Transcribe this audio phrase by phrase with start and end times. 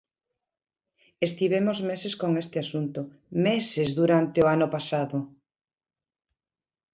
[1.27, 2.99] Estivemos meses con este asunto,
[3.47, 5.17] ¡meses durante o ano pasado!